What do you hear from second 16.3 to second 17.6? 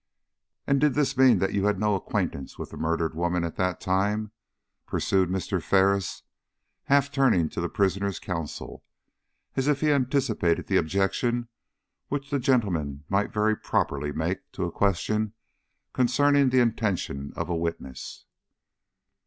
the intention of a